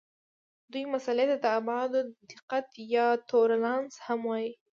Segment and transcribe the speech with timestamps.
[0.71, 1.99] دې مسئلې ته د ابعادو
[2.31, 4.51] دقت یا تولرانس هم وایي.